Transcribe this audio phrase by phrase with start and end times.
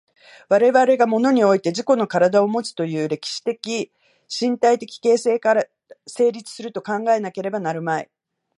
[0.49, 3.91] 我々が物において自己の身体をもつという歴史的
[4.35, 5.65] 身体的形成から
[6.07, 8.09] 成立すると考えなければなるまい。